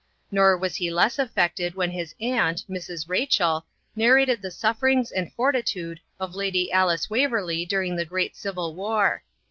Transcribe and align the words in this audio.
Nor 0.31 0.57
was 0.57 0.77
he 0.77 0.89
less 0.89 1.19
affected 1.19 1.75
when 1.75 1.91
his 1.91 2.15
aunt, 2.19 2.63
Mrs. 2.67 3.07
Rachel, 3.07 3.67
narrated 3.95 4.41
the 4.41 4.49
sufferings 4.49 5.11
and 5.11 5.31
fortitude 5.33 5.99
of 6.19 6.33
Lady 6.33 6.71
Alice 6.71 7.07
Waverley 7.07 7.65
during 7.67 7.95
the 7.95 8.03
Great 8.05 8.35
Civil 8.35 8.73
War. 8.73 9.21